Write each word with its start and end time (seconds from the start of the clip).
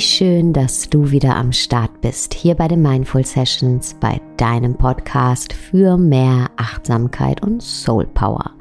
Wie 0.00 0.06
schön, 0.06 0.54
dass 0.54 0.88
du 0.88 1.10
wieder 1.10 1.36
am 1.36 1.52
Start 1.52 2.00
bist, 2.00 2.32
hier 2.32 2.54
bei 2.54 2.68
den 2.68 2.80
Mindful 2.80 3.22
Sessions, 3.22 3.94
bei 4.00 4.18
deinem 4.38 4.74
Podcast 4.74 5.52
für 5.52 5.98
mehr 5.98 6.48
Achtsamkeit 6.56 7.42
und 7.42 7.62
Soul 7.62 8.06
Power. 8.06 8.52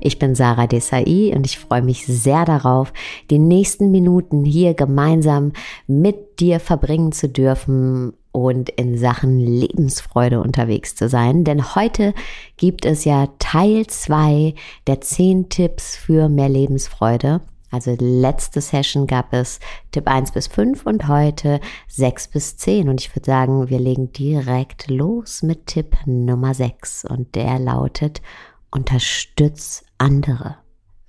Ich 0.00 0.18
bin 0.18 0.34
Sarah 0.34 0.66
Desai 0.66 1.34
und 1.36 1.44
ich 1.44 1.58
freue 1.58 1.82
mich 1.82 2.06
sehr 2.06 2.46
darauf, 2.46 2.94
die 3.28 3.38
nächsten 3.38 3.90
Minuten 3.90 4.46
hier 4.46 4.72
gemeinsam 4.72 5.52
mit 5.86 6.40
dir 6.40 6.60
verbringen 6.60 7.12
zu 7.12 7.28
dürfen 7.28 8.14
und 8.32 8.70
in 8.70 8.96
Sachen 8.96 9.38
Lebensfreude 9.38 10.40
unterwegs 10.40 10.94
zu 10.94 11.10
sein. 11.10 11.44
Denn 11.44 11.74
heute 11.74 12.14
gibt 12.56 12.86
es 12.86 13.04
ja 13.04 13.28
Teil 13.38 13.86
2 13.86 14.54
der 14.86 15.02
10 15.02 15.50
Tipps 15.50 15.94
für 15.94 16.30
mehr 16.30 16.48
Lebensfreude. 16.48 17.42
Also 17.76 17.94
letzte 18.00 18.62
Session 18.62 19.06
gab 19.06 19.34
es 19.34 19.60
Tipp 19.92 20.08
1 20.08 20.32
bis 20.32 20.46
5 20.46 20.86
und 20.86 21.08
heute 21.08 21.60
6 21.88 22.28
bis 22.28 22.56
10. 22.56 22.88
Und 22.88 23.02
ich 23.02 23.14
würde 23.14 23.26
sagen, 23.26 23.68
wir 23.68 23.78
legen 23.78 24.12
direkt 24.12 24.88
los 24.88 25.42
mit 25.42 25.66
Tipp 25.66 25.94
Nummer 26.06 26.54
6. 26.54 27.04
Und 27.04 27.34
der 27.34 27.58
lautet, 27.58 28.22
unterstütz 28.70 29.84
andere. 29.98 30.56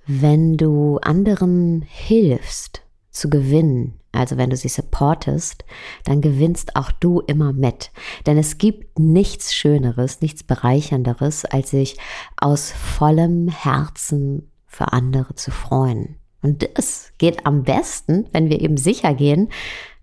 Wenn 0.06 0.58
du 0.58 0.98
anderen 0.98 1.86
hilfst 1.88 2.82
zu 3.10 3.30
gewinnen, 3.30 3.98
also 4.12 4.36
wenn 4.36 4.50
du 4.50 4.56
sie 4.56 4.68
supportest, 4.68 5.64
dann 6.04 6.20
gewinnst 6.20 6.76
auch 6.76 6.92
du 6.92 7.20
immer 7.20 7.54
mit. 7.54 7.92
Denn 8.26 8.36
es 8.36 8.58
gibt 8.58 8.98
nichts 8.98 9.54
Schöneres, 9.54 10.20
nichts 10.20 10.42
Bereichernderes, 10.42 11.46
als 11.46 11.70
sich 11.70 11.96
aus 12.36 12.72
vollem 12.72 13.48
Herzen 13.48 14.50
für 14.66 14.92
andere 14.92 15.34
zu 15.34 15.50
freuen. 15.50 16.18
Und 16.42 16.68
das 16.74 17.12
geht 17.18 17.46
am 17.46 17.64
besten, 17.64 18.26
wenn 18.32 18.48
wir 18.48 18.60
eben 18.60 18.76
sicher 18.76 19.14
gehen, 19.14 19.48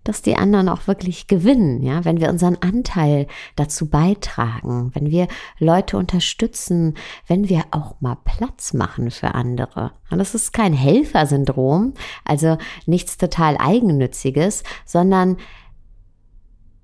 dass 0.06 0.22
die 0.22 0.36
anderen 0.36 0.68
auch 0.68 0.86
wirklich 0.86 1.26
gewinnen, 1.26 1.82
ja, 1.82 2.04
wenn 2.04 2.20
wir 2.20 2.30
unseren 2.30 2.56
Anteil 2.56 3.26
dazu 3.56 3.88
beitragen, 3.88 4.92
wenn 4.94 5.10
wir 5.10 5.26
Leute 5.58 5.96
unterstützen, 5.96 6.94
wenn 7.26 7.48
wir 7.48 7.64
auch 7.72 8.00
mal 8.00 8.16
Platz 8.24 8.72
machen 8.72 9.10
für 9.10 9.34
andere. 9.34 9.92
Und 10.10 10.18
das 10.18 10.34
ist 10.34 10.52
kein 10.52 10.72
Helfersyndrom, 10.72 11.94
also 12.24 12.56
nichts 12.86 13.16
total 13.16 13.56
eigennütziges, 13.58 14.62
sondern 14.84 15.38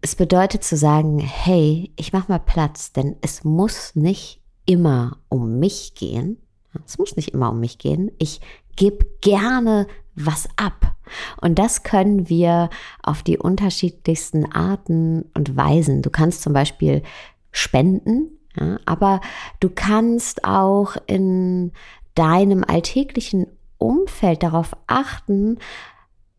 es 0.00 0.16
bedeutet 0.16 0.64
zu 0.64 0.76
sagen, 0.76 1.20
hey, 1.20 1.92
ich 1.96 2.12
mach 2.12 2.26
mal 2.26 2.40
Platz, 2.40 2.92
denn 2.92 3.16
es 3.20 3.44
muss 3.44 3.94
nicht 3.94 4.42
immer 4.66 5.18
um 5.28 5.60
mich 5.60 5.94
gehen. 5.94 6.38
Es 6.86 6.98
muss 6.98 7.16
nicht 7.16 7.28
immer 7.28 7.50
um 7.50 7.60
mich 7.60 7.78
gehen. 7.78 8.10
Ich 8.18 8.40
gib 8.76 9.20
gerne 9.20 9.86
was 10.14 10.48
ab. 10.56 10.96
Und 11.40 11.58
das 11.58 11.82
können 11.82 12.28
wir 12.28 12.70
auf 13.02 13.22
die 13.22 13.38
unterschiedlichsten 13.38 14.50
Arten 14.50 15.30
und 15.34 15.56
Weisen. 15.56 16.02
Du 16.02 16.10
kannst 16.10 16.42
zum 16.42 16.52
Beispiel 16.52 17.02
spenden, 17.50 18.38
ja, 18.58 18.78
aber 18.86 19.20
du 19.60 19.70
kannst 19.70 20.44
auch 20.44 20.96
in 21.06 21.72
deinem 22.14 22.64
alltäglichen 22.64 23.46
Umfeld 23.78 24.42
darauf 24.42 24.76
achten, 24.86 25.58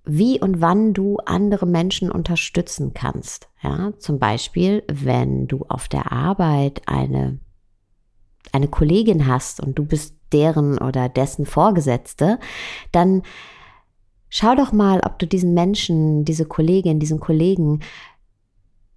wie 0.06 0.40
und 0.40 0.62
wann 0.62 0.94
du 0.94 1.18
andere 1.18 1.66
Menschen 1.66 2.12
unterstützen 2.12 2.94
kannst. 2.94 3.50
Ja, 3.62 3.94
zum 4.00 4.20
Beispiel, 4.20 4.84
wenn 4.92 5.48
du 5.48 5.66
auf 5.70 5.88
der 5.88 6.12
Arbeit 6.12 6.82
eine, 6.88 7.40
eine 8.52 8.68
Kollegin 8.68 9.28
hast 9.28 9.62
und 9.62 9.80
du 9.80 9.86
bist 9.86 10.16
deren 10.34 10.78
oder 10.80 11.10
dessen 11.10 11.46
Vorgesetzte, 11.46 12.40
dann 12.92 13.22
schau 14.30 14.56
doch 14.56 14.72
mal, 14.72 15.02
ob 15.06 15.20
du 15.20 15.28
diesen 15.28 15.54
Menschen, 15.54 16.26
diese 16.26 16.46
Kollegin, 16.46 17.00
diesen 17.00 17.20
Kollegen 17.20 17.82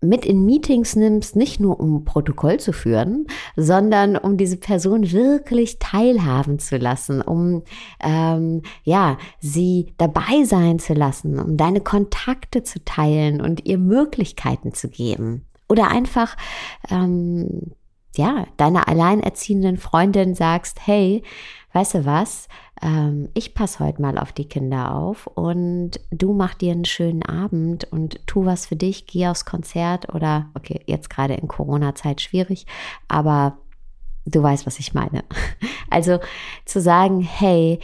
mit 0.00 0.24
in 0.24 0.44
Meetings 0.44 0.96
nimmst, 0.96 1.36
nicht 1.36 1.60
nur 1.60 1.80
um 1.80 2.04
Protokoll 2.04 2.58
zu 2.60 2.72
führen, 2.72 3.26
sondern 3.56 4.16
um 4.16 4.36
diese 4.36 4.56
Person 4.56 5.10
wirklich 5.10 5.78
teilhaben 5.78 6.58
zu 6.58 6.76
lassen, 6.76 7.22
um 7.22 7.62
ähm, 8.00 8.62
ja 8.84 9.18
sie 9.40 9.94
dabei 9.98 10.44
sein 10.44 10.78
zu 10.78 10.94
lassen, 10.94 11.38
um 11.38 11.56
deine 11.56 11.80
Kontakte 11.80 12.62
zu 12.62 12.84
teilen 12.84 13.40
und 13.40 13.66
ihr 13.66 13.78
Möglichkeiten 13.78 14.72
zu 14.74 14.88
geben. 14.88 15.46
Oder 15.68 15.88
einfach 15.88 16.36
ähm, 16.90 17.72
ja, 18.18 18.46
deiner 18.56 18.88
alleinerziehenden 18.88 19.76
Freundin 19.76 20.34
sagst, 20.34 20.86
hey, 20.86 21.22
weißt 21.72 21.94
du 21.94 22.04
was, 22.04 22.48
ähm, 22.82 23.28
ich 23.34 23.54
passe 23.54 23.84
heute 23.84 24.02
mal 24.02 24.18
auf 24.18 24.32
die 24.32 24.48
Kinder 24.48 24.94
auf 24.94 25.26
und 25.26 25.92
du 26.10 26.32
mach 26.32 26.54
dir 26.54 26.72
einen 26.72 26.84
schönen 26.84 27.22
Abend 27.22 27.84
und 27.90 28.26
tu 28.26 28.44
was 28.44 28.66
für 28.66 28.76
dich, 28.76 29.06
geh 29.06 29.28
aufs 29.28 29.44
Konzert 29.44 30.14
oder, 30.14 30.50
okay, 30.54 30.80
jetzt 30.86 31.10
gerade 31.10 31.34
in 31.34 31.48
Corona-Zeit 31.48 32.20
schwierig, 32.20 32.66
aber 33.08 33.58
du 34.26 34.42
weißt, 34.42 34.66
was 34.66 34.78
ich 34.78 34.94
meine. 34.94 35.24
Also 35.88 36.18
zu 36.64 36.80
sagen, 36.80 37.20
hey, 37.20 37.78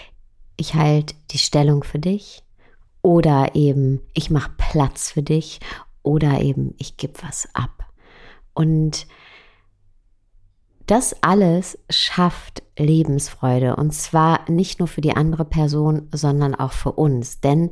ich 0.56 0.74
halte 0.74 1.14
die 1.30 1.38
Stellung 1.38 1.84
für 1.84 2.00
dich 2.00 2.42
oder 3.00 3.54
eben 3.54 4.00
ich 4.12 4.28
mache 4.28 4.50
Platz 4.58 5.12
für 5.12 5.22
dich 5.22 5.60
oder 6.02 6.40
eben 6.40 6.74
ich 6.78 6.96
gebe 6.96 7.14
was 7.22 7.48
ab. 7.54 7.86
Und 8.54 9.06
das 10.86 11.16
alles 11.22 11.78
schafft 11.90 12.62
Lebensfreude 12.78 13.76
und 13.76 13.92
zwar 13.92 14.50
nicht 14.50 14.78
nur 14.78 14.88
für 14.88 15.00
die 15.00 15.14
andere 15.14 15.44
Person, 15.44 16.08
sondern 16.12 16.54
auch 16.54 16.72
für 16.72 16.92
uns, 16.92 17.40
denn 17.40 17.70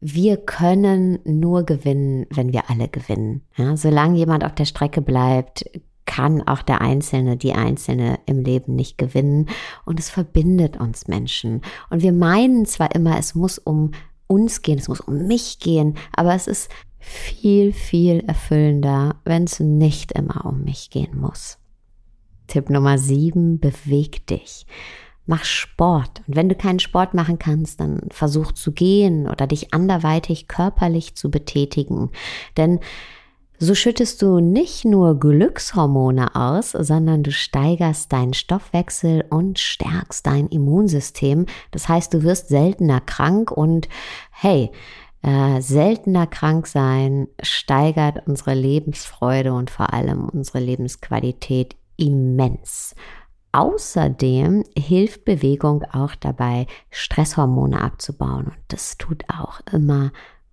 wir 0.00 0.36
können 0.36 1.20
nur 1.24 1.64
gewinnen, 1.64 2.26
wenn 2.30 2.52
wir 2.52 2.68
alle 2.68 2.88
gewinnen. 2.88 3.42
Ja, 3.56 3.76
solange 3.76 4.18
jemand 4.18 4.44
auf 4.44 4.54
der 4.54 4.64
Strecke 4.64 5.00
bleibt, 5.00 5.64
kann 6.06 6.46
auch 6.46 6.62
der 6.62 6.80
Einzelne, 6.80 7.36
die 7.36 7.52
Einzelne 7.52 8.18
im 8.26 8.40
Leben 8.40 8.74
nicht 8.74 8.98
gewinnen 8.98 9.48
und 9.84 10.00
es 10.00 10.10
verbindet 10.10 10.76
uns 10.78 11.06
Menschen. 11.06 11.62
Und 11.88 12.02
wir 12.02 12.12
meinen 12.12 12.66
zwar 12.66 12.94
immer, 12.94 13.16
es 13.16 13.36
muss 13.36 13.58
um 13.58 13.92
uns 14.26 14.62
gehen, 14.62 14.78
es 14.78 14.88
muss 14.88 15.00
um 15.00 15.26
mich 15.26 15.60
gehen, 15.60 15.94
aber 16.12 16.34
es 16.34 16.48
ist 16.48 16.70
viel, 16.98 17.72
viel 17.72 18.24
erfüllender, 18.26 19.16
wenn 19.24 19.44
es 19.44 19.60
nicht 19.60 20.12
immer 20.12 20.44
um 20.46 20.64
mich 20.64 20.90
gehen 20.90 21.20
muss. 21.20 21.58
Tipp 22.52 22.68
Nummer 22.68 22.98
7, 22.98 23.60
beweg 23.60 24.26
dich. 24.26 24.66
Mach 25.24 25.44
Sport. 25.46 26.20
Und 26.26 26.36
wenn 26.36 26.50
du 26.50 26.54
keinen 26.54 26.80
Sport 26.80 27.14
machen 27.14 27.38
kannst, 27.38 27.80
dann 27.80 28.00
versuch 28.10 28.52
zu 28.52 28.72
gehen 28.72 29.26
oder 29.26 29.46
dich 29.46 29.72
anderweitig 29.72 30.48
körperlich 30.48 31.14
zu 31.14 31.30
betätigen. 31.30 32.10
Denn 32.58 32.80
so 33.58 33.74
schüttest 33.74 34.20
du 34.20 34.40
nicht 34.40 34.84
nur 34.84 35.18
Glückshormone 35.18 36.36
aus, 36.36 36.72
sondern 36.72 37.22
du 37.22 37.32
steigerst 37.32 38.12
deinen 38.12 38.34
Stoffwechsel 38.34 39.24
und 39.30 39.58
stärkst 39.58 40.26
dein 40.26 40.48
Immunsystem. 40.48 41.46
Das 41.70 41.88
heißt, 41.88 42.12
du 42.12 42.22
wirst 42.22 42.48
seltener 42.48 43.00
krank 43.00 43.50
und 43.50 43.88
hey, 44.30 44.72
äh, 45.22 45.62
seltener 45.62 46.26
krank 46.26 46.66
sein 46.66 47.28
steigert 47.40 48.26
unsere 48.26 48.52
Lebensfreude 48.52 49.54
und 49.54 49.70
vor 49.70 49.94
allem 49.94 50.28
unsere 50.28 50.60
Lebensqualität 50.60 51.76
immens. 52.02 52.94
Außerdem 53.52 54.64
hilft 54.76 55.24
Bewegung 55.24 55.84
auch 55.92 56.14
dabei, 56.14 56.66
Stresshormone 56.90 57.80
abzubauen. 57.80 58.46
Und 58.46 58.58
das 58.68 58.96
tut 58.96 59.24
auch 59.28 59.60
immer 59.70 60.10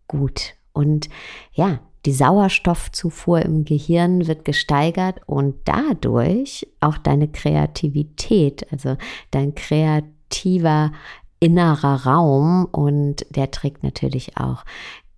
gut. 0.07 0.55
Und 0.73 1.09
ja, 1.53 1.79
die 2.05 2.13
Sauerstoffzufuhr 2.13 3.41
im 3.41 3.65
Gehirn 3.65 4.27
wird 4.27 4.45
gesteigert 4.45 5.21
und 5.25 5.55
dadurch 5.65 6.67
auch 6.81 6.97
deine 6.97 7.29
Kreativität, 7.29 8.71
also 8.71 8.97
dein 9.31 9.55
kreativer 9.55 10.91
innerer 11.39 12.05
Raum 12.05 12.65
und 12.65 13.25
der 13.29 13.51
trägt 13.51 13.83
natürlich 13.83 14.37
auch 14.37 14.65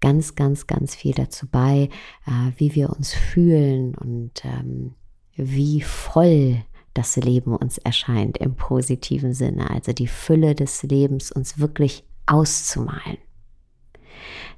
ganz, 0.02 0.36
ganz, 0.36 0.68
ganz 0.68 0.96
viel 0.96 1.14
dazu 1.14 1.48
bei, 1.48 1.90
äh, 2.26 2.52
wie 2.58 2.76
wir 2.76 2.90
uns 2.92 3.14
fühlen 3.14 3.96
und 3.96 4.44
ähm, 4.46 4.96
wie 5.36 5.82
voll 5.82 6.64
das 6.94 7.16
Leben 7.16 7.56
uns 7.56 7.78
erscheint 7.78 8.38
im 8.38 8.56
positiven 8.56 9.34
Sinne, 9.34 9.70
also 9.70 9.94
die 9.94 10.08
Fülle 10.08 10.56
des 10.56 10.84
Lebens 10.84 11.32
uns 11.32 11.60
wirklich 11.60 12.04
auszumalen. 12.26 13.18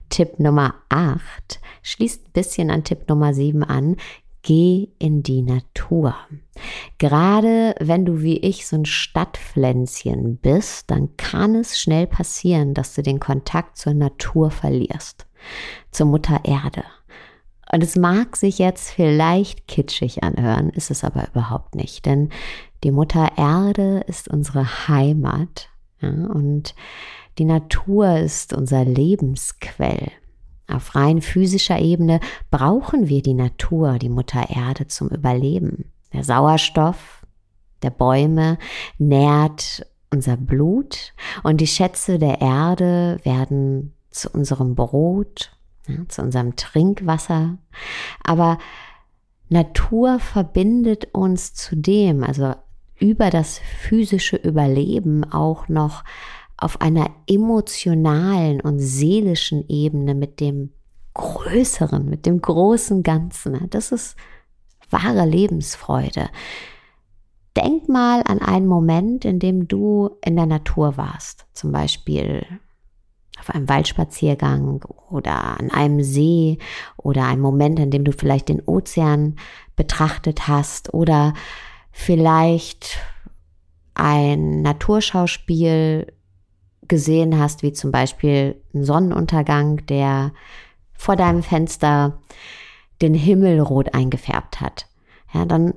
Tipp 0.09 0.39
Nummer 0.39 0.75
8 0.89 1.59
schließt 1.81 2.27
ein 2.27 2.31
bisschen 2.33 2.69
an 2.69 2.83
Tipp 2.83 3.09
Nummer 3.09 3.33
7 3.33 3.63
an. 3.63 3.97
Geh 4.43 4.89
in 4.99 5.23
die 5.23 5.41
Natur. 5.41 6.15
Gerade 6.97 7.75
wenn 7.79 8.05
du 8.05 8.21
wie 8.21 8.37
ich 8.39 8.67
so 8.67 8.75
ein 8.75 8.85
Stadtpflänzchen 8.85 10.37
bist, 10.37 10.91
dann 10.91 11.15
kann 11.15 11.55
es 11.55 11.79
schnell 11.79 12.07
passieren, 12.07 12.73
dass 12.73 12.93
du 12.93 13.01
den 13.01 13.19
Kontakt 13.19 13.77
zur 13.77 13.93
Natur 13.93 14.51
verlierst, 14.51 15.25
zur 15.91 16.07
Mutter 16.07 16.41
Erde. 16.43 16.83
Und 17.71 17.83
es 17.83 17.95
mag 17.95 18.35
sich 18.35 18.59
jetzt 18.59 18.91
vielleicht 18.91 19.67
kitschig 19.67 20.23
anhören, 20.23 20.69
ist 20.69 20.91
es 20.91 21.03
aber 21.03 21.27
überhaupt 21.29 21.75
nicht, 21.75 22.05
denn 22.05 22.29
die 22.83 22.91
Mutter 22.91 23.31
Erde 23.37 24.03
ist 24.07 24.27
unsere 24.27 24.87
Heimat 24.87 25.69
ja, 26.01 26.09
und 26.09 26.75
die 27.37 27.45
Natur 27.45 28.17
ist 28.17 28.53
unser 28.53 28.85
Lebensquell. 28.85 30.11
Auf 30.67 30.95
rein 30.95 31.21
physischer 31.21 31.79
Ebene 31.79 32.19
brauchen 32.51 33.09
wir 33.09 33.21
die 33.21 33.33
Natur, 33.33 33.97
die 33.99 34.09
Mutter 34.09 34.49
Erde 34.49 34.87
zum 34.87 35.09
Überleben. 35.09 35.91
Der 36.13 36.23
Sauerstoff 36.23 37.25
der 37.81 37.89
Bäume 37.89 38.57
nährt 38.97 39.85
unser 40.11 40.37
Blut 40.37 41.13
und 41.43 41.59
die 41.59 41.67
Schätze 41.67 42.19
der 42.19 42.39
Erde 42.39 43.19
werden 43.23 43.93
zu 44.09 44.29
unserem 44.29 44.75
Brot, 44.75 45.51
ja, 45.87 45.95
zu 46.07 46.21
unserem 46.21 46.55
Trinkwasser. 46.55 47.57
Aber 48.23 48.57
Natur 49.49 50.19
verbindet 50.19 51.09
uns 51.13 51.53
zudem, 51.53 52.23
also 52.23 52.55
über 52.99 53.29
das 53.29 53.59
physische 53.59 54.37
Überleben 54.37 55.23
auch 55.31 55.67
noch 55.67 56.03
auf 56.57 56.81
einer 56.81 57.09
emotionalen 57.27 58.61
und 58.61 58.79
seelischen 58.79 59.67
Ebene 59.67 60.15
mit 60.15 60.39
dem 60.39 60.71
Größeren, 61.13 62.09
mit 62.09 62.25
dem 62.25 62.41
großen 62.41 63.03
Ganzen. 63.03 63.69
Das 63.69 63.91
ist 63.91 64.15
wahre 64.89 65.25
Lebensfreude. 65.25 66.29
Denk 67.55 67.87
mal 67.87 68.23
an 68.25 68.39
einen 68.39 68.67
Moment, 68.67 69.25
in 69.25 69.39
dem 69.39 69.67
du 69.67 70.17
in 70.25 70.35
der 70.35 70.47
Natur 70.47 70.97
warst, 70.97 71.45
zum 71.53 71.71
Beispiel 71.71 72.45
auf 73.43 73.53
einem 73.53 73.67
Waldspaziergang 73.67 74.83
oder 75.09 75.59
an 75.59 75.69
einem 75.69 76.01
See 76.01 76.59
oder 76.97 77.25
einen 77.25 77.41
Moment, 77.41 77.77
in 77.79 77.91
dem 77.91 78.05
du 78.05 78.13
vielleicht 78.13 78.49
den 78.49 78.61
Ozean 78.61 79.35
betrachtet 79.75 80.47
hast 80.47 80.93
oder 80.93 81.33
vielleicht 81.91 82.99
ein 83.95 84.61
Naturschauspiel 84.61 86.07
gesehen 86.87 87.37
hast, 87.37 87.63
wie 87.63 87.73
zum 87.73 87.91
Beispiel 87.91 88.61
ein 88.73 88.83
Sonnenuntergang, 88.83 89.85
der 89.87 90.31
vor 90.93 91.15
deinem 91.15 91.43
Fenster 91.43 92.21
den 93.01 93.13
Himmel 93.13 93.59
rot 93.59 93.93
eingefärbt 93.93 94.61
hat. 94.61 94.87
Ja, 95.33 95.45
dann 95.45 95.73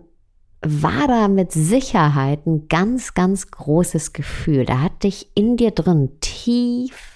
war 0.63 1.09
da 1.09 1.29
mit 1.29 1.53
Sicherheit 1.53 2.47
ein 2.47 2.69
ganz, 2.69 3.15
ganz 3.15 3.51
großes 3.51 4.13
Gefühl. 4.13 4.65
Da 4.65 4.81
hat 4.81 5.03
dich 5.03 5.31
in 5.35 5.57
dir 5.57 5.73
drin 5.73 6.11
tief 6.21 7.16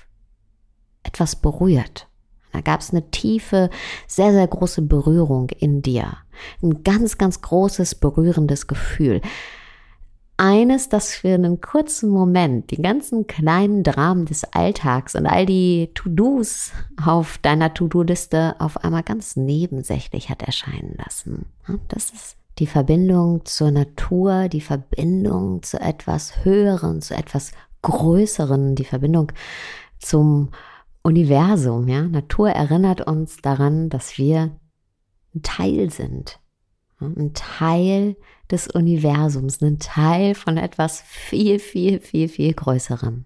etwas 1.02 1.36
berührt. 1.36 2.06
Da 2.52 2.60
gab 2.60 2.80
es 2.80 2.90
eine 2.90 3.10
tiefe, 3.10 3.70
sehr, 4.06 4.32
sehr 4.32 4.46
große 4.46 4.82
Berührung 4.82 5.50
in 5.58 5.82
dir. 5.82 6.16
Ein 6.62 6.82
ganz, 6.82 7.18
ganz 7.18 7.40
großes, 7.42 7.96
berührendes 7.96 8.66
Gefühl. 8.66 9.20
Eines, 10.36 10.88
das 10.88 11.14
für 11.14 11.34
einen 11.34 11.60
kurzen 11.60 12.08
Moment 12.08 12.70
die 12.70 12.80
ganzen 12.80 13.26
kleinen 13.26 13.82
Dramen 13.82 14.24
des 14.24 14.44
Alltags 14.44 15.14
und 15.14 15.26
all 15.26 15.44
die 15.44 15.90
To-Dos 15.94 16.72
auf 17.04 17.36
deiner 17.38 17.74
To-Do-Liste 17.74 18.56
auf 18.58 18.82
einmal 18.82 19.02
ganz 19.02 19.36
nebensächlich 19.36 20.30
hat 20.30 20.42
erscheinen 20.42 20.96
lassen. 20.96 21.44
Das 21.88 22.10
ist 22.10 22.36
die 22.58 22.66
Verbindung 22.66 23.44
zur 23.44 23.70
Natur, 23.70 24.48
die 24.48 24.62
Verbindung 24.62 25.62
zu 25.62 25.78
etwas 25.78 26.42
Höheren, 26.44 27.02
zu 27.02 27.14
etwas 27.14 27.52
Größeren, 27.82 28.74
die 28.74 28.84
Verbindung 28.84 29.32
zum 29.98 30.50
Universum. 31.02 31.88
Ja? 31.88 32.02
Natur 32.02 32.50
erinnert 32.50 33.06
uns 33.06 33.38
daran, 33.38 33.88
dass 33.88 34.18
wir 34.18 34.58
ein 35.34 35.42
Teil 35.42 35.90
sind. 35.90 36.40
Ein 36.98 37.32
Teil 37.32 38.16
des 38.50 38.68
Universums, 38.68 39.62
ein 39.62 39.78
Teil 39.78 40.34
von 40.34 40.58
etwas 40.58 41.00
viel, 41.00 41.58
viel, 41.58 42.00
viel, 42.00 42.28
viel 42.28 42.52
Größerem. 42.52 43.24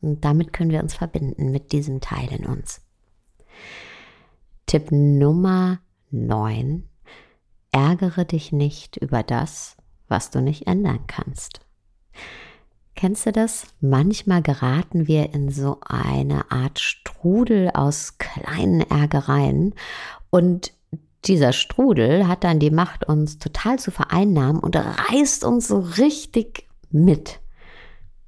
Und 0.00 0.24
damit 0.24 0.52
können 0.52 0.70
wir 0.70 0.82
uns 0.82 0.94
verbinden 0.94 1.50
mit 1.50 1.72
diesem 1.72 2.00
Teil 2.00 2.32
in 2.32 2.46
uns. 2.46 2.80
Tipp 4.66 4.90
Nummer 4.90 5.80
9 6.10 6.88
ärgere 7.72 8.24
dich 8.24 8.52
nicht 8.52 8.96
über 8.98 9.22
das, 9.22 9.76
was 10.08 10.30
du 10.30 10.40
nicht 10.40 10.66
ändern 10.66 11.06
kannst. 11.06 11.60
Kennst 13.02 13.26
du 13.26 13.32
das? 13.32 13.66
Manchmal 13.80 14.42
geraten 14.42 15.08
wir 15.08 15.34
in 15.34 15.50
so 15.50 15.78
eine 15.80 16.52
Art 16.52 16.78
Strudel 16.78 17.70
aus 17.74 18.16
kleinen 18.18 18.80
Ärgereien 18.80 19.74
und 20.30 20.72
dieser 21.24 21.52
Strudel 21.52 22.28
hat 22.28 22.44
dann 22.44 22.60
die 22.60 22.70
Macht, 22.70 23.08
uns 23.08 23.38
total 23.38 23.80
zu 23.80 23.90
vereinnahmen 23.90 24.60
und 24.60 24.76
reißt 24.76 25.42
uns 25.42 25.66
so 25.66 25.80
richtig 25.80 26.68
mit. 26.92 27.40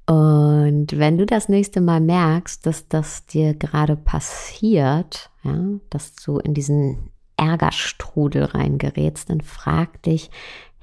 Und 0.07 0.87
wenn 0.91 1.17
du 1.17 1.25
das 1.25 1.47
nächste 1.47 1.79
Mal 1.79 2.01
merkst, 2.01 2.65
dass 2.65 2.89
das 2.89 3.25
dir 3.27 3.53
gerade 3.53 3.95
passiert, 3.95 5.31
ja, 5.43 5.57
dass 5.89 6.15
du 6.15 6.39
in 6.39 6.53
diesen 6.53 7.11
Ärgerstrudel 7.37 8.43
reingerätst, 8.43 9.29
dann 9.29 9.39
frag 9.39 10.03
dich, 10.03 10.31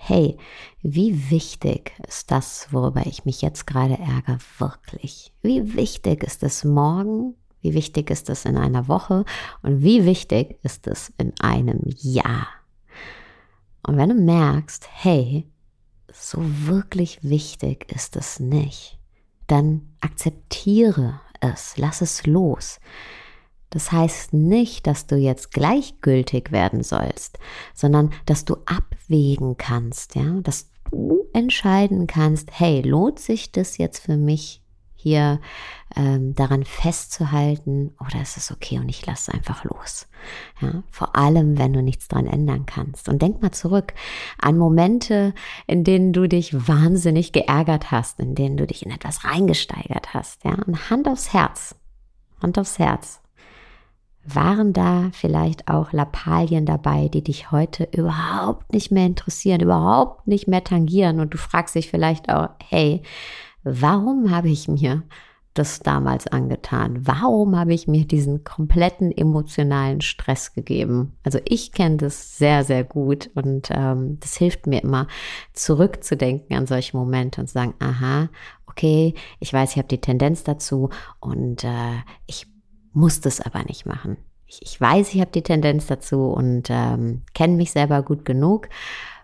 hey, 0.04 0.36
wie 0.82 1.30
wichtig 1.30 1.92
ist 2.08 2.32
das, 2.32 2.66
worüber 2.72 3.06
ich 3.06 3.24
mich 3.24 3.40
jetzt 3.40 3.68
gerade 3.68 3.96
ärgere, 3.98 4.38
wirklich? 4.58 5.32
Wie 5.42 5.76
wichtig 5.76 6.24
ist 6.24 6.42
es 6.42 6.64
morgen? 6.64 7.36
Wie 7.60 7.72
wichtig 7.74 8.10
ist 8.10 8.28
es 8.28 8.44
in 8.44 8.56
einer 8.56 8.88
Woche? 8.88 9.24
Und 9.62 9.82
wie 9.84 10.04
wichtig 10.04 10.58
ist 10.64 10.88
es 10.88 11.12
in 11.18 11.32
einem 11.38 11.82
Jahr? 11.84 12.48
Und 13.86 13.96
wenn 13.96 14.08
du 14.08 14.16
merkst, 14.16 14.88
hey, 14.90 15.48
so 16.12 16.38
wirklich 16.42 17.20
wichtig 17.22 17.86
ist 17.92 18.16
es 18.16 18.40
nicht, 18.40 18.98
dann 19.46 19.94
akzeptiere 20.00 21.20
es, 21.40 21.76
lass 21.76 22.00
es 22.00 22.26
los. 22.26 22.80
Das 23.72 23.90
heißt 23.90 24.34
nicht, 24.34 24.86
dass 24.86 25.06
du 25.06 25.16
jetzt 25.16 25.50
gleichgültig 25.50 26.52
werden 26.52 26.82
sollst, 26.82 27.38
sondern 27.74 28.12
dass 28.26 28.44
du 28.44 28.56
abwägen 28.66 29.56
kannst, 29.56 30.14
ja, 30.14 30.40
dass 30.42 30.70
du 30.90 31.24
entscheiden 31.32 32.06
kannst, 32.06 32.50
hey, 32.52 32.82
lohnt 32.82 33.18
sich 33.18 33.50
das 33.50 33.78
jetzt 33.78 34.00
für 34.00 34.18
mich 34.18 34.62
hier 34.94 35.40
ähm, 35.96 36.34
daran 36.34 36.64
festzuhalten 36.64 37.92
oder 37.98 38.20
ist 38.20 38.36
es 38.36 38.52
okay 38.52 38.78
und 38.78 38.90
ich 38.90 39.04
lasse 39.06 39.32
einfach 39.32 39.64
los. 39.64 40.06
Ja, 40.60 40.84
vor 40.90 41.16
allem, 41.16 41.58
wenn 41.58 41.72
du 41.72 41.82
nichts 41.82 42.08
dran 42.08 42.26
ändern 42.26 42.66
kannst. 42.66 43.08
Und 43.08 43.22
denk 43.22 43.40
mal 43.40 43.52
zurück 43.52 43.94
an 44.38 44.58
Momente, 44.58 45.34
in 45.66 45.82
denen 45.82 46.12
du 46.12 46.28
dich 46.28 46.68
wahnsinnig 46.68 47.32
geärgert 47.32 47.90
hast, 47.90 48.20
in 48.20 48.34
denen 48.34 48.58
du 48.58 48.66
dich 48.66 48.84
in 48.84 48.92
etwas 48.92 49.24
reingesteigert 49.24 50.12
hast. 50.12 50.44
Ja, 50.44 50.56
und 50.66 50.90
Hand 50.90 51.08
aufs 51.08 51.32
Herz. 51.32 51.74
Hand 52.40 52.58
aufs 52.58 52.78
Herz. 52.78 53.21
Waren 54.24 54.72
da 54.72 55.10
vielleicht 55.12 55.68
auch 55.68 55.92
Lappalien 55.92 56.64
dabei, 56.64 57.08
die 57.08 57.24
dich 57.24 57.50
heute 57.50 57.88
überhaupt 57.92 58.72
nicht 58.72 58.92
mehr 58.92 59.06
interessieren, 59.06 59.60
überhaupt 59.60 60.28
nicht 60.28 60.46
mehr 60.46 60.62
tangieren 60.62 61.18
und 61.18 61.34
du 61.34 61.38
fragst 61.38 61.74
dich 61.74 61.90
vielleicht 61.90 62.28
auch, 62.32 62.50
hey, 62.68 63.02
warum 63.64 64.30
habe 64.30 64.48
ich 64.48 64.68
mir 64.68 65.02
das 65.54 65.80
damals 65.80 66.26
angetan? 66.26 67.06
Warum 67.06 67.56
habe 67.58 67.74
ich 67.74 67.86
mir 67.86 68.06
diesen 68.06 68.42
kompletten 68.44 69.12
emotionalen 69.12 70.00
Stress 70.00 70.54
gegeben? 70.54 71.12
Also 71.24 71.40
ich 71.44 71.72
kenne 71.72 71.98
das 71.98 72.38
sehr, 72.38 72.64
sehr 72.64 72.84
gut 72.84 73.30
und 73.34 73.68
ähm, 73.70 74.18
das 74.20 74.36
hilft 74.36 74.66
mir 74.66 74.82
immer, 74.82 75.08
zurückzudenken 75.52 76.56
an 76.56 76.66
solche 76.66 76.96
Momente 76.96 77.40
und 77.40 77.48
zu 77.48 77.54
sagen, 77.54 77.74
aha, 77.80 78.28
okay, 78.66 79.14
ich 79.40 79.52
weiß, 79.52 79.72
ich 79.72 79.76
habe 79.76 79.88
die 79.88 80.00
Tendenz 80.00 80.44
dazu 80.44 80.88
und 81.20 81.64
äh, 81.64 82.00
ich 82.26 82.46
muss 82.92 83.20
das 83.20 83.40
aber 83.40 83.64
nicht 83.64 83.86
machen. 83.86 84.16
Ich, 84.46 84.60
ich 84.62 84.80
weiß, 84.80 85.14
ich 85.14 85.20
habe 85.20 85.30
die 85.30 85.42
Tendenz 85.42 85.86
dazu 85.86 86.26
und 86.26 86.68
ähm, 86.70 87.22
kenne 87.34 87.56
mich 87.56 87.72
selber 87.72 88.02
gut 88.02 88.24
genug, 88.24 88.68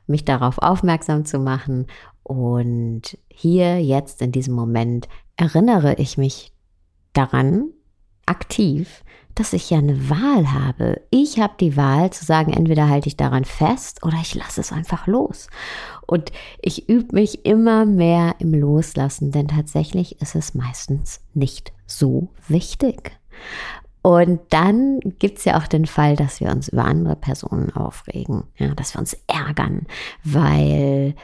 mich 0.06 0.24
darauf 0.24 0.58
aufmerksam 0.58 1.24
zu 1.24 1.38
machen. 1.38 1.86
Und 2.22 3.18
hier, 3.28 3.82
jetzt, 3.82 4.22
in 4.22 4.32
diesem 4.32 4.54
Moment, 4.54 5.08
erinnere 5.36 5.94
ich 5.94 6.18
mich 6.18 6.52
daran, 7.12 7.70
aktiv, 8.26 9.02
dass 9.34 9.52
ich 9.52 9.70
ja 9.70 9.78
eine 9.78 10.10
Wahl 10.10 10.52
habe. 10.52 11.00
Ich 11.10 11.38
habe 11.38 11.54
die 11.60 11.76
Wahl 11.76 12.12
zu 12.12 12.24
sagen, 12.24 12.52
entweder 12.52 12.88
halte 12.88 13.08
ich 13.08 13.16
daran 13.16 13.44
fest 13.44 14.04
oder 14.04 14.16
ich 14.20 14.34
lasse 14.34 14.60
es 14.60 14.72
einfach 14.72 15.06
los. 15.06 15.48
Und 16.06 16.32
ich 16.60 16.88
übe 16.88 17.14
mich 17.14 17.44
immer 17.44 17.86
mehr 17.86 18.34
im 18.40 18.52
Loslassen, 18.52 19.30
denn 19.30 19.48
tatsächlich 19.48 20.20
ist 20.20 20.34
es 20.34 20.54
meistens 20.54 21.20
nicht 21.34 21.72
so 21.86 22.28
wichtig. 22.48 23.12
Und 24.02 24.40
dann 24.50 25.00
gibt 25.18 25.38
es 25.38 25.44
ja 25.44 25.58
auch 25.58 25.66
den 25.66 25.86
Fall, 25.86 26.16
dass 26.16 26.40
wir 26.40 26.50
uns 26.50 26.68
über 26.68 26.84
andere 26.84 27.16
Personen 27.16 27.74
aufregen, 27.74 28.44
ja, 28.56 28.74
dass 28.74 28.94
wir 28.94 29.00
uns 29.00 29.16
ärgern, 29.26 29.86
weil 30.24 31.14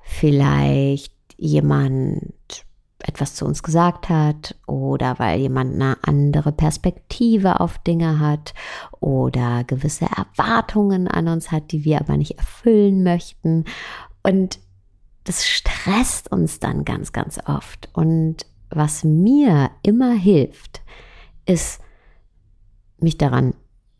vielleicht 0.00 1.12
jemand 1.36 2.32
etwas 2.98 3.34
zu 3.34 3.44
uns 3.44 3.62
gesagt 3.62 4.08
hat 4.08 4.56
oder 4.66 5.18
weil 5.18 5.38
jemand 5.38 5.74
eine 5.74 5.98
andere 6.02 6.52
Perspektive 6.52 7.60
auf 7.60 7.78
Dinge 7.78 8.18
hat 8.18 8.54
oder 9.00 9.62
gewisse 9.64 10.06
Erwartungen 10.06 11.06
an 11.06 11.28
uns 11.28 11.52
hat, 11.52 11.70
die 11.70 11.84
wir 11.84 12.00
aber 12.00 12.16
nicht 12.16 12.38
erfüllen 12.38 13.02
möchten. 13.02 13.64
Und 14.22 14.58
das 15.24 15.46
stresst 15.46 16.32
uns 16.32 16.60
dann 16.60 16.84
ganz, 16.84 17.12
ganz 17.12 17.38
oft. 17.46 17.88
Und 17.92 18.46
was 18.70 19.04
mir 19.04 19.70
immer 19.82 20.12
hilft, 20.14 20.82
ist, 21.46 21.80
mich 22.98 23.18
daran 23.18 23.54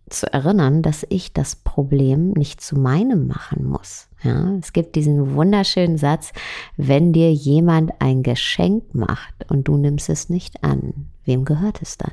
zu 0.08 0.32
erinnern, 0.32 0.82
dass 0.82 1.06
ich 1.08 1.32
das 1.32 1.56
Problem 1.56 2.32
nicht 2.32 2.60
zu 2.60 2.78
meinem 2.78 3.26
machen 3.26 3.64
muss. 3.64 4.08
Ja, 4.22 4.54
es 4.56 4.72
gibt 4.72 4.96
diesen 4.96 5.34
wunderschönen 5.34 5.98
Satz, 5.98 6.32
wenn 6.76 7.12
dir 7.12 7.32
jemand 7.32 7.92
ein 8.00 8.22
Geschenk 8.22 8.94
macht 8.94 9.50
und 9.50 9.68
du 9.68 9.76
nimmst 9.76 10.08
es 10.08 10.28
nicht 10.28 10.62
an, 10.62 11.10
wem 11.24 11.44
gehört 11.44 11.80
es 11.82 11.96
dann? 11.98 12.12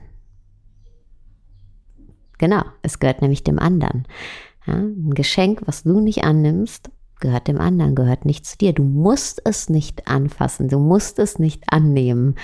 Genau, 2.37 2.63
es 2.81 2.99
gehört 2.99 3.21
nämlich 3.21 3.43
dem 3.43 3.59
anderen. 3.59 4.07
Ja, 4.65 4.75
ein 4.75 5.13
Geschenk, 5.13 5.61
was 5.65 5.83
du 5.83 5.99
nicht 5.99 6.23
annimmst, 6.23 6.89
gehört 7.19 7.47
dem 7.47 7.59
anderen, 7.59 7.93
gehört 7.93 8.25
nicht 8.25 8.45
zu 8.45 8.57
dir. 8.57 8.73
Du 8.73 8.83
musst 8.83 9.41
es 9.45 9.69
nicht 9.69 10.07
anfassen, 10.07 10.67
du 10.67 10.79
musst 10.79 11.19
es 11.19 11.39
nicht 11.39 11.63
annehmen. 11.71 12.35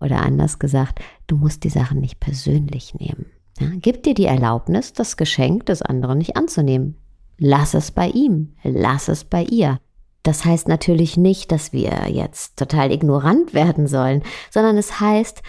Oder 0.00 0.22
anders 0.22 0.58
gesagt, 0.58 1.00
du 1.26 1.36
musst 1.36 1.64
die 1.64 1.70
Sachen 1.70 2.00
nicht 2.00 2.20
persönlich 2.20 2.94
nehmen. 2.94 3.26
Ja, 3.58 3.68
gib 3.74 4.02
dir 4.02 4.14
die 4.14 4.26
Erlaubnis, 4.26 4.92
das 4.92 5.16
Geschenk 5.16 5.66
des 5.66 5.82
anderen 5.82 6.18
nicht 6.18 6.36
anzunehmen. 6.36 6.96
Lass 7.38 7.74
es 7.74 7.90
bei 7.90 8.08
ihm, 8.08 8.54
lass 8.62 9.08
es 9.08 9.24
bei 9.24 9.44
ihr. 9.44 9.78
Das 10.22 10.44
heißt 10.44 10.68
natürlich 10.68 11.16
nicht, 11.16 11.52
dass 11.52 11.72
wir 11.72 12.08
jetzt 12.10 12.56
total 12.58 12.90
ignorant 12.90 13.54
werden 13.54 13.86
sollen, 13.86 14.22
sondern 14.50 14.76
es 14.76 15.00
heißt, 15.00 15.42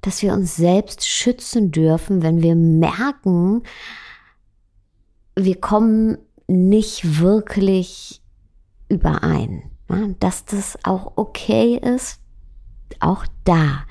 dass 0.00 0.22
wir 0.22 0.32
uns 0.32 0.56
selbst 0.56 1.06
schützen 1.08 1.70
dürfen, 1.70 2.22
wenn 2.22 2.42
wir 2.42 2.54
merken, 2.54 3.62
wir 5.36 5.60
kommen 5.60 6.18
nicht 6.46 7.20
wirklich 7.20 8.20
überein. 8.88 9.70
Dass 10.20 10.44
das 10.44 10.78
auch 10.82 11.12
okay 11.16 11.76
ist, 11.76 12.20
auch 13.00 13.26
da 13.44 13.84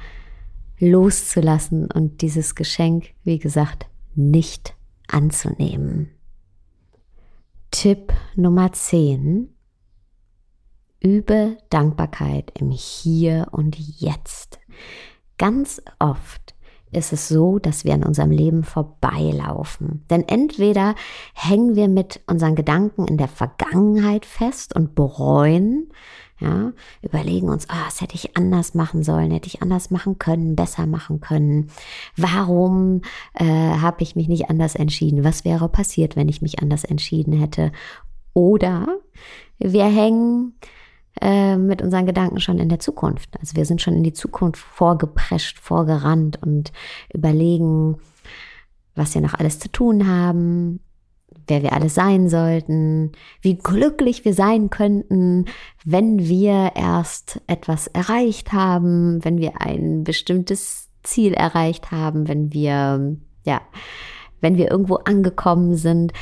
loszulassen 0.80 1.90
und 1.92 2.22
dieses 2.22 2.56
Geschenk, 2.56 3.14
wie 3.24 3.40
gesagt, 3.40 3.88
nicht 4.16 4.76
anzunehmen. 5.08 6.12
Tipp 7.72 8.14
Nummer 8.36 8.72
10. 8.72 9.50
Übe 11.00 11.58
Dankbarkeit 11.70 12.52
im 12.60 12.72
Hier 12.72 13.48
und 13.52 13.78
Jetzt. 13.78 14.60
Ganz 15.38 15.82
oft 16.00 16.56
ist 16.92 17.14
es 17.14 17.28
so, 17.28 17.60
dass 17.60 17.86
wir 17.86 17.94
an 17.94 18.04
unserem 18.04 18.32
Leben 18.32 18.64
vorbeilaufen. 18.64 20.06
Denn 20.10 20.28
entweder 20.28 20.96
hängen 21.34 21.76
wir 21.76 21.88
mit 21.88 22.22
unseren 22.28 22.56
Gedanken 22.56 23.06
in 23.08 23.18
der 23.18 23.28
Vergangenheit 23.28 24.26
fest 24.26 24.76
und 24.76 24.96
bereuen, 24.96 25.90
ja, 26.40 26.72
überlegen 27.02 27.50
uns, 27.50 27.68
ah, 27.70 27.86
das 27.86 28.02
hätte 28.02 28.16
ich 28.16 28.38
anders 28.38 28.76
machen 28.76 29.04
sollen, 29.04 29.32
hätte 29.32 29.48
ich 29.48 29.62
anders 29.62 29.90
machen 29.90 30.20
können, 30.20 30.56
besser 30.56 30.86
machen 30.86 31.20
können. 31.20 31.72
Warum 32.16 33.02
äh, 33.34 33.46
habe 33.46 34.04
ich 34.04 34.16
mich 34.16 34.28
nicht 34.28 34.50
anders 34.50 34.76
entschieden? 34.76 35.24
Was 35.24 35.46
wäre 35.46 35.68
passiert, 35.68 36.16
wenn 36.16 36.30
ich 36.30 36.42
mich 36.42 36.60
anders 36.60 36.84
entschieden 36.84 37.34
hätte? 37.34 37.72
Oder 38.34 39.00
wir 39.58 39.86
hängen 39.86 40.54
äh, 41.22 41.58
mit 41.58 41.82
unseren 41.82 42.06
Gedanken 42.06 42.40
schon 42.40 42.60
in 42.60 42.70
der 42.70 42.80
Zukunft. 42.80 43.30
Also 43.40 43.56
wir 43.56 43.66
sind 43.66 43.82
schon 43.82 43.96
in 43.96 44.04
die 44.04 44.14
Zukunft 44.14 44.60
vorgeprescht, 44.60 45.58
vorgerannt 45.60 46.40
und 46.44 46.72
überlegen, 47.12 47.98
was 48.94 49.16
wir 49.16 49.22
noch 49.22 49.34
alles 49.34 49.58
zu 49.58 49.72
tun 49.72 50.08
haben, 50.08 50.82
wer 51.48 51.64
wir 51.64 51.74
alle 51.74 51.90
sein 51.90 52.30
sollten, 52.30 53.12
wie 53.42 53.58
glücklich 53.58 54.26
wir 54.26 54.34
sein 54.34 54.70
könnten, 54.70 55.46
wenn 55.86 56.20
wir 56.20 56.72
erst 56.76 57.42
etwas 57.48 57.88
erreicht 57.88 58.54
haben, 58.54 59.24
wenn 59.24 59.38
wir 59.38 59.62
ein 59.62 60.04
bestimmtes 60.04 60.90
Ziel 61.04 61.34
erreicht 61.34 61.92
haben, 61.92 62.28
wenn 62.28 62.54
wir, 62.54 63.18
ja, 63.46 63.62
wenn 64.42 64.58
wir 64.58 64.70
irgendwo 64.70 64.96
angekommen 64.96 65.76
sind. 65.76 66.14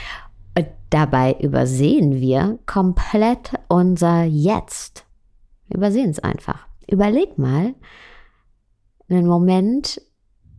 Und 0.58 0.68
dabei 0.90 1.36
übersehen 1.40 2.22
wir 2.22 2.60
komplett 2.66 3.54
unser 3.68 4.24
Jetzt. 4.24 5.06
Übersehen 5.70 6.12
es 6.12 6.20
einfach. 6.20 6.68
Überleg 6.90 7.38
mal 7.38 7.74
einen 9.10 9.28
Moment, 9.28 10.02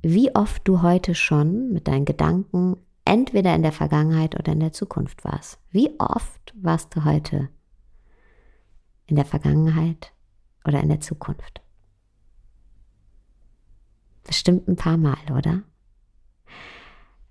wie 0.03 0.35
oft 0.35 0.67
du 0.69 0.83
heute 0.83 1.15
schon 1.15 1.73
mit 1.73 1.89
deinen 1.89 2.05
Gedanken 2.05 2.77
entweder 3.07 3.55
in 3.55 3.63
der 3.63 3.73
Vergangenheit 3.73 4.39
oder 4.39 4.53
in 4.53 4.61
der 4.61 4.73
Zukunft 4.73 5.25
warst. 5.25 5.59
Wie 5.71 5.99
oft 5.99 6.53
warst 6.55 6.95
du 6.95 7.05
heute 7.05 7.49
in 9.07 9.17
der 9.17 9.25
Vergangenheit 9.25 10.13
oder 10.67 10.81
in 10.81 10.89
der 10.89 11.01
Zukunft? 11.01 11.61
Bestimmt 14.25 14.69
ein 14.69 14.77
paar 14.77 14.97
Mal, 14.97 15.19
oder? 15.33 15.63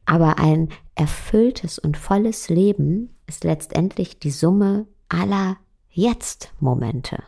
Aber 0.05 0.39
ein 0.39 0.69
erfülltes 0.93 1.79
und 1.79 1.97
volles 1.97 2.49
Leben 2.49 3.15
ist 3.27 3.43
letztendlich 3.43 4.19
die 4.19 4.31
Summe 4.31 4.87
aller 5.09 5.57
Jetzt-Momente. 5.89 7.23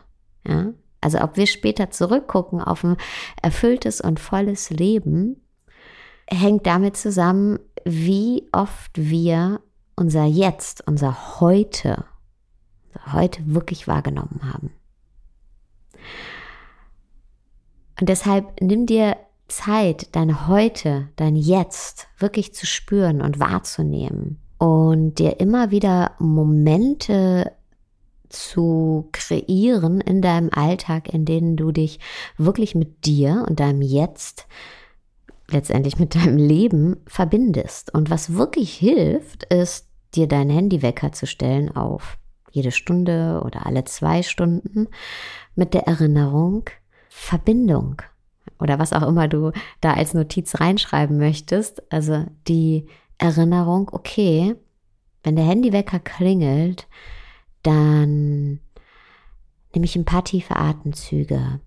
Ja? 0.46 0.72
Also 1.00 1.20
ob 1.20 1.36
wir 1.36 1.46
später 1.46 1.90
zurückgucken 1.90 2.60
auf 2.60 2.84
ein 2.84 2.96
erfülltes 3.42 4.00
und 4.00 4.20
volles 4.20 4.70
Leben, 4.70 5.40
hängt 6.30 6.66
damit 6.66 6.96
zusammen, 6.96 7.58
wie 7.84 8.48
oft 8.52 8.90
wir 8.94 9.60
unser 9.96 10.24
Jetzt, 10.24 10.86
unser 10.86 11.40
Heute, 11.40 12.04
unser 12.86 13.12
Heute 13.12 13.42
wirklich 13.46 13.88
wahrgenommen 13.88 14.40
haben. 14.52 14.70
Und 18.00 18.08
deshalb 18.08 18.60
nimm 18.60 18.86
dir 18.86 19.16
Zeit, 19.48 20.14
dein 20.14 20.46
Heute, 20.46 21.08
dein 21.16 21.34
Jetzt 21.34 22.06
wirklich 22.18 22.54
zu 22.54 22.66
spüren 22.66 23.22
und 23.22 23.40
wahrzunehmen 23.40 24.38
und 24.58 25.18
dir 25.18 25.40
immer 25.40 25.70
wieder 25.70 26.12
Momente 26.18 27.52
zu 28.28 29.08
kreieren 29.12 30.00
in 30.00 30.20
deinem 30.20 30.50
Alltag, 30.52 31.12
in 31.12 31.24
denen 31.24 31.56
du 31.56 31.72
dich 31.72 31.98
wirklich 32.36 32.74
mit 32.74 33.06
dir 33.06 33.44
und 33.48 33.58
deinem 33.58 33.82
Jetzt 33.82 34.46
letztendlich 35.50 35.98
mit 35.98 36.14
deinem 36.14 36.36
Leben 36.36 36.96
verbindest. 37.06 37.92
Und 37.94 38.10
was 38.10 38.34
wirklich 38.34 38.74
hilft, 38.74 39.44
ist, 39.44 39.88
dir 40.14 40.26
deinen 40.26 40.50
Handywecker 40.50 41.12
zu 41.12 41.26
stellen 41.26 41.74
auf 41.74 42.18
jede 42.50 42.70
Stunde 42.70 43.42
oder 43.44 43.66
alle 43.66 43.84
zwei 43.84 44.22
Stunden 44.22 44.88
mit 45.54 45.74
der 45.74 45.86
Erinnerung 45.86 46.64
Verbindung 47.08 48.00
oder 48.60 48.78
was 48.78 48.92
auch 48.92 49.06
immer 49.06 49.28
du 49.28 49.52
da 49.80 49.94
als 49.94 50.14
Notiz 50.14 50.60
reinschreiben 50.60 51.18
möchtest. 51.18 51.82
Also 51.92 52.26
die 52.46 52.86
Erinnerung, 53.18 53.90
okay, 53.92 54.54
wenn 55.22 55.36
der 55.36 55.44
Handywecker 55.44 55.98
klingelt, 55.98 56.86
dann 57.62 58.60
nehme 59.74 59.84
ich 59.84 59.96
ein 59.96 60.04
paar 60.04 60.24
tiefe 60.24 60.56
Atemzüge 60.56 61.60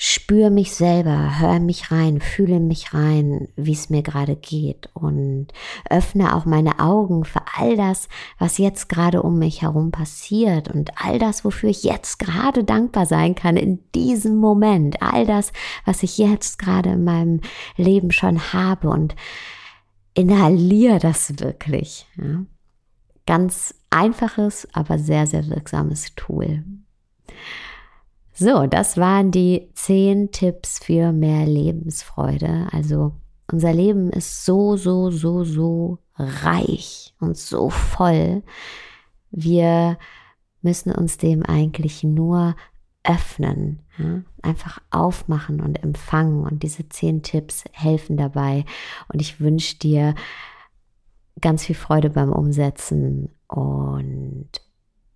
spüre 0.00 0.50
mich 0.50 0.74
selber, 0.74 1.40
höre 1.40 1.58
mich 1.58 1.90
rein, 1.90 2.20
fühle 2.20 2.60
mich 2.60 2.94
rein, 2.94 3.48
wie 3.56 3.72
es 3.72 3.90
mir 3.90 4.02
gerade 4.02 4.36
geht 4.36 4.88
und 4.94 5.48
öffne 5.90 6.36
auch 6.36 6.44
meine 6.44 6.78
Augen 6.78 7.24
für 7.24 7.42
all 7.56 7.76
das, 7.76 8.08
was 8.38 8.58
jetzt 8.58 8.88
gerade 8.88 9.22
um 9.22 9.40
mich 9.40 9.62
herum 9.62 9.90
passiert 9.90 10.72
und 10.72 10.92
all 11.04 11.18
das, 11.18 11.44
wofür 11.44 11.68
ich 11.70 11.82
jetzt 11.82 12.20
gerade 12.20 12.62
dankbar 12.62 13.06
sein 13.06 13.34
kann 13.34 13.56
in 13.56 13.80
diesem 13.92 14.36
Moment, 14.36 15.02
all 15.02 15.26
das, 15.26 15.52
was 15.84 16.04
ich 16.04 16.16
jetzt 16.16 16.60
gerade 16.60 16.90
in 16.90 17.02
meinem 17.02 17.40
Leben 17.76 18.12
schon 18.12 18.52
habe 18.52 18.90
und 18.90 19.16
inhaliere 20.14 21.00
das 21.00 21.40
wirklich. 21.40 22.06
Ja. 22.16 22.44
Ganz 23.26 23.74
einfaches, 23.90 24.68
aber 24.72 24.96
sehr, 25.00 25.26
sehr 25.26 25.48
wirksames 25.48 26.14
Tool. 26.14 26.62
So, 28.40 28.68
das 28.68 28.96
waren 28.96 29.32
die 29.32 29.68
zehn 29.74 30.30
Tipps 30.30 30.78
für 30.78 31.10
mehr 31.10 31.44
Lebensfreude. 31.44 32.68
Also 32.70 33.16
unser 33.50 33.72
Leben 33.72 34.10
ist 34.10 34.44
so, 34.44 34.76
so, 34.76 35.10
so, 35.10 35.42
so 35.42 35.98
reich 36.14 37.16
und 37.18 37.36
so 37.36 37.68
voll. 37.68 38.44
Wir 39.32 39.98
müssen 40.62 40.92
uns 40.92 41.16
dem 41.18 41.44
eigentlich 41.44 42.04
nur 42.04 42.54
öffnen, 43.02 43.82
ja? 43.98 44.22
einfach 44.42 44.80
aufmachen 44.92 45.60
und 45.60 45.82
empfangen. 45.82 46.44
Und 46.44 46.62
diese 46.62 46.88
zehn 46.88 47.24
Tipps 47.24 47.64
helfen 47.72 48.16
dabei. 48.16 48.64
Und 49.12 49.20
ich 49.20 49.40
wünsche 49.40 49.78
dir 49.78 50.14
ganz 51.40 51.64
viel 51.64 51.74
Freude 51.74 52.10
beim 52.10 52.32
Umsetzen 52.32 53.34
und 53.48 54.48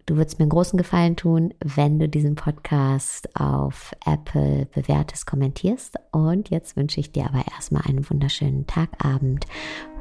Du 0.07 0.17
würdest 0.17 0.39
mir 0.39 0.45
einen 0.45 0.51
großen 0.51 0.77
Gefallen 0.77 1.17
tun, 1.17 1.55
wenn 1.61 1.99
du 1.99 2.09
diesen 2.09 2.35
Podcast 2.35 3.29
auf 3.39 3.93
Apple 4.05 4.67
bewertest, 4.75 5.27
kommentierst. 5.27 5.97
Und 6.11 6.51
jetzt 6.51 6.77
wünsche 6.77 7.01
ich 7.01 7.13
dir 7.13 7.27
aber 7.27 7.45
erstmal 7.55 7.83
einen 7.87 8.09
wunderschönen 8.09 8.67
Tagabend, 8.67 9.47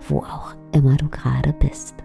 wo 0.09 0.19
auch 0.19 0.55
immer 0.71 0.97
du 0.97 1.07
gerade 1.07 1.53
bist. 1.53 1.95